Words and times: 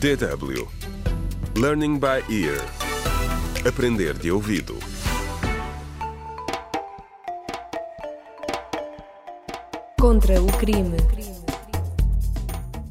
DW 0.00 0.68
Learning 1.56 1.98
by 1.98 2.22
Ear 2.28 2.60
Aprender 3.66 4.12
de 4.18 4.30
ouvido 4.30 4.76
Contra 9.98 10.42
o 10.42 10.46
crime. 10.58 10.96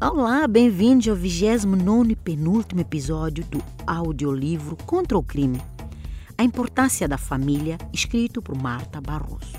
Olá, 0.00 0.46
bem-vindos 0.46 1.08
ao 1.08 1.16
29 1.16 2.12
e 2.12 2.16
penúltimo 2.16 2.82
episódio 2.82 3.44
do 3.44 3.62
audiolivro 3.86 4.76
Contra 4.86 5.18
o 5.18 5.22
Crime. 5.22 5.60
A 6.38 6.44
importância 6.44 7.08
da 7.08 7.18
família, 7.18 7.76
escrito 7.92 8.40
por 8.40 8.56
Marta 8.56 9.00
Barroso. 9.00 9.56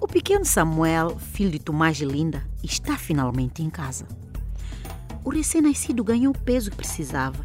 O 0.00 0.06
pequeno 0.06 0.46
Samuel, 0.46 1.18
filho 1.18 1.50
de 1.50 1.58
Tomás 1.58 2.00
e 2.00 2.06
Linda, 2.06 2.42
está 2.62 2.96
finalmente 2.96 3.62
em 3.62 3.68
casa. 3.68 4.06
O 5.22 5.28
recém-nascido 5.28 6.02
ganhou 6.02 6.32
o 6.32 6.38
peso 6.38 6.70
que 6.70 6.78
precisava 6.78 7.44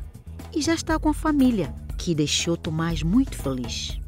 e 0.56 0.62
já 0.62 0.74
está 0.74 0.98
com 0.98 1.10
a 1.10 1.14
família, 1.14 1.76
que 1.98 2.16
deixou 2.16 2.56
Tomás 2.56 3.04
muito 3.04 3.38
feliz. 3.38 4.00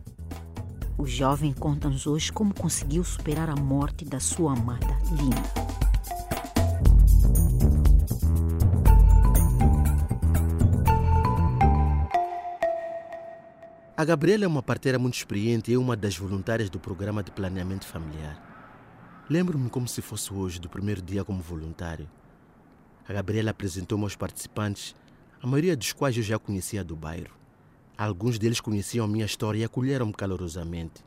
O 0.98 1.06
jovem 1.06 1.52
conta-nos 1.52 2.08
hoje 2.08 2.32
como 2.32 2.54
conseguiu 2.54 3.04
superar 3.04 3.50
a 3.50 3.56
morte 3.56 4.06
da 4.06 4.20
sua 4.20 4.54
amada 4.54 4.98
Linda. 5.12 5.68
A 13.98 14.06
Gabriela 14.06 14.46
é 14.46 14.48
uma 14.48 14.64
parteira 14.64 14.98
muito 14.98 15.16
experiente 15.16 15.72
e 15.72 15.74
é 15.74 15.78
uma 15.78 15.98
das 15.98 16.16
voluntárias 16.18 16.70
do 16.70 16.80
programa 16.80 17.22
de 17.22 17.32
planeamento 17.32 17.86
familiar. 17.86 18.40
Lembro-me 19.30 19.70
como 19.70 19.88
se 19.88 20.02
fosse 20.02 20.34
hoje, 20.34 20.62
do 20.62 20.70
primeiro 20.70 21.02
dia 21.02 21.26
como 21.26 21.42
voluntário. 21.42 22.08
A 23.08 23.14
Gabriela 23.14 23.52
apresentou-me 23.52 24.04
aos 24.04 24.18
participantes, 24.18 24.94
a 25.42 25.48
maioria 25.48 25.78
dos 25.78 25.94
quais 25.94 26.18
eu 26.18 26.24
já 26.24 26.38
conhecia 26.38 26.84
do 26.84 26.94
bairro. 26.94 27.34
Alguns 27.98 28.38
deles 28.38 28.60
conheciam 28.60 29.06
a 29.06 29.08
minha 29.08 29.26
história 29.26 29.60
e 29.60 29.64
acolheram-me 29.64 30.12
calorosamente. 30.12 31.06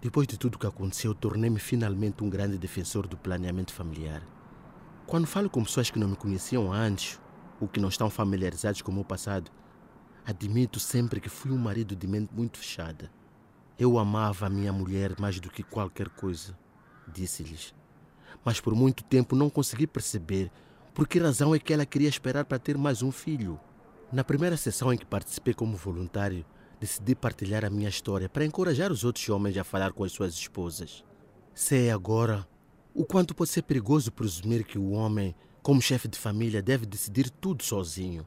Depois 0.00 0.28
de 0.28 0.38
tudo 0.38 0.54
o 0.54 0.58
que 0.60 0.66
aconteceu, 0.66 1.12
tornei-me 1.16 1.58
finalmente 1.58 2.22
um 2.22 2.30
grande 2.30 2.56
defensor 2.56 3.08
do 3.08 3.16
planeamento 3.16 3.72
familiar. 3.72 4.22
Quando 5.08 5.26
falo 5.26 5.50
com 5.50 5.64
pessoas 5.64 5.90
que 5.90 5.98
não 5.98 6.06
me 6.06 6.16
conheciam 6.16 6.72
antes, 6.72 7.18
ou 7.60 7.66
que 7.66 7.80
não 7.80 7.88
estão 7.88 8.08
familiarizados 8.08 8.80
com 8.80 8.92
o 8.92 8.94
meu 8.94 9.04
passado, 9.04 9.50
admito 10.24 10.78
sempre 10.78 11.20
que 11.20 11.28
fui 11.28 11.50
um 11.50 11.58
marido 11.58 11.96
de 11.96 12.06
mente 12.06 12.32
muito 12.32 12.58
fechada. 12.58 13.10
Eu 13.76 13.98
amava 13.98 14.46
a 14.46 14.50
minha 14.50 14.72
mulher 14.72 15.18
mais 15.18 15.40
do 15.40 15.50
que 15.50 15.64
qualquer 15.64 16.10
coisa, 16.10 16.56
disse-lhes. 17.12 17.74
Mas 18.44 18.60
por 18.60 18.72
muito 18.72 19.02
tempo 19.02 19.34
não 19.34 19.50
consegui 19.50 19.86
perceber 19.86 20.48
por 20.94 21.06
que 21.06 21.18
razão 21.18 21.54
é 21.54 21.58
que 21.58 21.72
ela 21.72 21.86
queria 21.86 22.08
esperar 22.08 22.44
para 22.44 22.58
ter 22.58 22.76
mais 22.76 23.02
um 23.02 23.12
filho. 23.12 23.58
Na 24.12 24.24
primeira 24.24 24.56
sessão 24.56 24.92
em 24.92 24.98
que 24.98 25.04
participei 25.04 25.54
como 25.54 25.76
voluntário, 25.76 26.44
decidi 26.80 27.14
partilhar 27.14 27.64
a 27.64 27.70
minha 27.70 27.88
história 27.88 28.28
para 28.28 28.44
encorajar 28.44 28.90
os 28.90 29.04
outros 29.04 29.28
homens 29.28 29.56
a 29.56 29.64
falar 29.64 29.92
com 29.92 30.04
as 30.04 30.12
suas 30.12 30.34
esposas. 30.34 31.04
Sei 31.54 31.90
agora 31.90 32.46
o 32.94 33.04
quanto 33.04 33.34
pode 33.34 33.50
ser 33.50 33.62
perigoso 33.62 34.10
presumir 34.10 34.64
que 34.64 34.78
o 34.78 34.90
homem, 34.90 35.34
como 35.62 35.82
chefe 35.82 36.08
de 36.08 36.18
família, 36.18 36.62
deve 36.62 36.86
decidir 36.86 37.30
tudo 37.30 37.62
sozinho. 37.62 38.26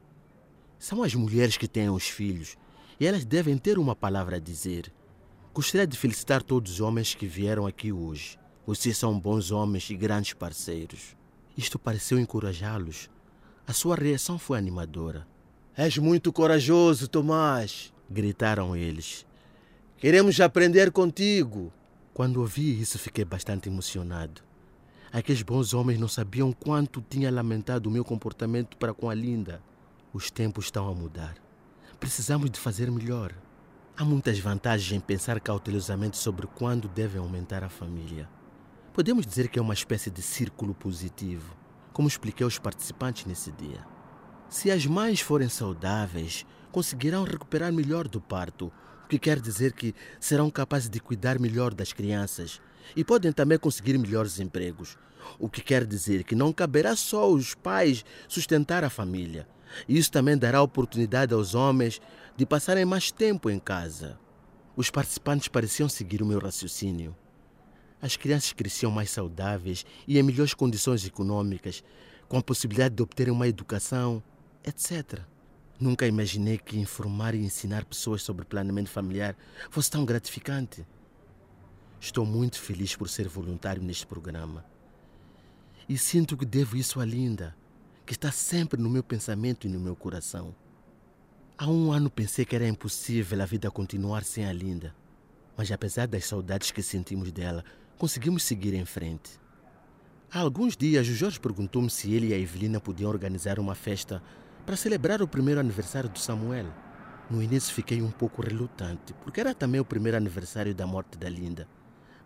São 0.78 1.02
as 1.02 1.14
mulheres 1.14 1.56
que 1.56 1.68
têm 1.68 1.90
os 1.90 2.08
filhos 2.08 2.56
e 2.98 3.06
elas 3.06 3.24
devem 3.24 3.58
ter 3.58 3.78
uma 3.78 3.96
palavra 3.96 4.36
a 4.36 4.40
dizer. 4.40 4.92
Gostaria 5.52 5.86
de 5.86 5.98
felicitar 5.98 6.42
todos 6.42 6.72
os 6.72 6.80
homens 6.80 7.14
que 7.14 7.26
vieram 7.26 7.66
aqui 7.66 7.92
hoje. 7.92 8.38
Vocês 8.66 8.96
são 8.96 9.18
bons 9.18 9.50
homens 9.50 9.90
e 9.90 9.96
grandes 9.96 10.32
parceiros. 10.32 11.16
Isto 11.56 11.78
pareceu 11.78 12.18
encorajá-los. 12.18 13.10
A 13.66 13.72
sua 13.72 13.96
reação 13.96 14.38
foi 14.38 14.58
animadora. 14.58 15.26
És 15.76 15.96
muito 15.98 16.32
corajoso, 16.32 17.08
Tomás, 17.08 17.92
gritaram 18.10 18.76
eles. 18.76 19.26
Queremos 19.96 20.40
aprender 20.40 20.90
contigo. 20.90 21.72
Quando 22.12 22.40
ouvi 22.40 22.80
isso, 22.80 22.98
fiquei 22.98 23.24
bastante 23.24 23.68
emocionado. 23.68 24.42
Aqueles 25.12 25.42
bons 25.42 25.74
homens 25.74 26.00
não 26.00 26.08
sabiam 26.08 26.52
quanto 26.52 27.04
tinha 27.08 27.30
lamentado 27.30 27.86
o 27.86 27.90
meu 27.90 28.04
comportamento 28.04 28.76
para 28.76 28.94
com 28.94 29.08
a 29.08 29.14
Linda. 29.14 29.62
Os 30.12 30.30
tempos 30.30 30.66
estão 30.66 30.88
a 30.88 30.94
mudar. 30.94 31.36
Precisamos 32.00 32.50
de 32.50 32.58
fazer 32.58 32.90
melhor. 32.90 33.32
Há 33.96 34.04
muitas 34.04 34.38
vantagens 34.38 34.92
em 34.92 35.00
pensar 35.00 35.38
cautelosamente 35.40 36.16
sobre 36.16 36.46
quando 36.46 36.88
deve 36.88 37.18
aumentar 37.18 37.62
a 37.62 37.68
família. 37.68 38.28
Podemos 38.92 39.24
dizer 39.24 39.48
que 39.48 39.58
é 39.58 39.62
uma 39.62 39.72
espécie 39.72 40.10
de 40.10 40.20
círculo 40.20 40.74
positivo, 40.74 41.56
como 41.94 42.08
expliquei 42.08 42.44
aos 42.44 42.58
participantes 42.58 43.24
nesse 43.24 43.50
dia. 43.52 43.82
Se 44.50 44.70
as 44.70 44.84
mães 44.84 45.18
forem 45.18 45.48
saudáveis, 45.48 46.44
conseguirão 46.70 47.24
recuperar 47.24 47.72
melhor 47.72 48.06
do 48.06 48.20
parto, 48.20 48.70
o 49.02 49.08
que 49.08 49.18
quer 49.18 49.40
dizer 49.40 49.72
que 49.72 49.94
serão 50.20 50.50
capazes 50.50 50.90
de 50.90 51.00
cuidar 51.00 51.38
melhor 51.38 51.72
das 51.72 51.94
crianças 51.94 52.60
e 52.94 53.02
podem 53.02 53.32
também 53.32 53.56
conseguir 53.56 53.96
melhores 53.96 54.38
empregos, 54.38 54.98
o 55.38 55.48
que 55.48 55.62
quer 55.62 55.86
dizer 55.86 56.22
que 56.22 56.34
não 56.34 56.52
caberá 56.52 56.94
só 56.94 57.22
aos 57.22 57.54
pais 57.54 58.04
sustentar 58.28 58.84
a 58.84 58.90
família. 58.90 59.48
Isso 59.88 60.12
também 60.12 60.36
dará 60.36 60.60
oportunidade 60.60 61.32
aos 61.32 61.54
homens 61.54 61.98
de 62.36 62.44
passarem 62.44 62.84
mais 62.84 63.10
tempo 63.10 63.48
em 63.48 63.58
casa. 63.58 64.20
Os 64.76 64.90
participantes 64.90 65.48
pareciam 65.48 65.88
seguir 65.88 66.20
o 66.22 66.26
meu 66.26 66.38
raciocínio. 66.38 67.16
As 68.02 68.16
crianças 68.16 68.52
cresciam 68.52 68.90
mais 68.90 69.10
saudáveis 69.10 69.86
e 70.08 70.18
em 70.18 70.22
melhores 70.24 70.54
condições 70.54 71.06
econômicas, 71.06 71.84
com 72.28 72.36
a 72.36 72.42
possibilidade 72.42 72.96
de 72.96 73.02
obterem 73.02 73.32
uma 73.32 73.46
educação, 73.46 74.20
etc. 74.64 75.20
Nunca 75.78 76.04
imaginei 76.06 76.58
que 76.58 76.76
informar 76.76 77.32
e 77.32 77.44
ensinar 77.44 77.84
pessoas 77.84 78.24
sobre 78.24 78.44
planeamento 78.44 78.90
familiar 78.90 79.36
fosse 79.70 79.88
tão 79.88 80.04
gratificante. 80.04 80.84
Estou 82.00 82.26
muito 82.26 82.58
feliz 82.60 82.96
por 82.96 83.08
ser 83.08 83.28
voluntário 83.28 83.80
neste 83.80 84.04
programa. 84.04 84.64
E 85.88 85.96
sinto 85.96 86.36
que 86.36 86.44
devo 86.44 86.76
isso 86.76 86.98
à 86.98 87.04
Linda, 87.04 87.56
que 88.04 88.14
está 88.14 88.32
sempre 88.32 88.80
no 88.80 88.90
meu 88.90 89.04
pensamento 89.04 89.68
e 89.68 89.70
no 89.70 89.78
meu 89.78 89.94
coração. 89.94 90.52
Há 91.56 91.68
um 91.68 91.92
ano 91.92 92.10
pensei 92.10 92.44
que 92.44 92.56
era 92.56 92.66
impossível 92.66 93.40
a 93.40 93.46
vida 93.46 93.70
continuar 93.70 94.24
sem 94.24 94.44
a 94.44 94.52
Linda, 94.52 94.92
mas 95.56 95.70
apesar 95.70 96.08
das 96.08 96.24
saudades 96.24 96.72
que 96.72 96.82
sentimos 96.82 97.30
dela, 97.30 97.64
conseguimos 97.98 98.42
seguir 98.42 98.74
em 98.74 98.84
frente. 98.84 99.40
Há 100.30 100.40
alguns 100.40 100.76
dias, 100.76 101.06
o 101.08 101.14
Jorge 101.14 101.38
perguntou-me 101.38 101.90
se 101.90 102.12
ele 102.12 102.28
e 102.28 102.34
a 102.34 102.38
Evelina 102.38 102.80
podiam 102.80 103.10
organizar 103.10 103.58
uma 103.58 103.74
festa 103.74 104.22
para 104.64 104.76
celebrar 104.76 105.20
o 105.20 105.28
primeiro 105.28 105.60
aniversário 105.60 106.08
do 106.08 106.18
Samuel. 106.18 106.66
No 107.28 107.42
início 107.42 107.74
fiquei 107.74 108.00
um 108.00 108.10
pouco 108.10 108.42
relutante, 108.42 109.12
porque 109.22 109.40
era 109.40 109.54
também 109.54 109.80
o 109.80 109.84
primeiro 109.84 110.16
aniversário 110.16 110.74
da 110.74 110.86
morte 110.86 111.18
da 111.18 111.28
Linda. 111.28 111.68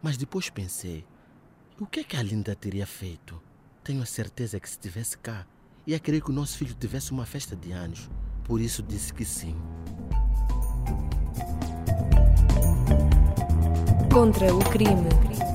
Mas 0.01 0.17
depois 0.17 0.51
pensei: 0.51 1.05
o 1.81 1.87
que 1.87 2.01
é 2.01 2.05
que 2.05 2.17
a 2.17 2.23
Linda 2.23 2.55
teria 2.55 2.87
feito? 2.87 3.43
Tenho 3.83 4.03
a 4.03 4.07
certeza 4.07 4.59
que 4.59 4.69
se 4.69 4.75
estivesse 4.75 5.19
cá, 5.19 5.47
ia 5.87 5.99
querer 5.99 6.21
que 6.21 6.31
o 6.31 6.35
nosso 6.35 6.57
filho 6.59 6.75
tivesse 6.75 7.13
uma 7.13 7.27
festa 7.27 7.55
de 7.55 7.73
anos. 7.73 8.11
Por 8.45 8.61
isso 8.61 8.83
disse 8.83 9.13
que 9.13 9.25
sim. 9.25 9.57
Contra 14.13 14.55
o 14.55 14.59
crime. 14.71 15.46